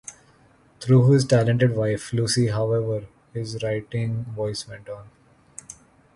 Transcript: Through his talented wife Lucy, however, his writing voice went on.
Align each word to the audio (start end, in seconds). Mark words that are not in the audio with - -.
Through 0.79 1.11
his 1.11 1.25
talented 1.25 1.75
wife 1.75 2.11
Lucy, 2.11 2.47
however, 2.47 3.05
his 3.35 3.61
writing 3.61 4.25
voice 4.35 4.67
went 4.67 4.89
on. 4.89 5.07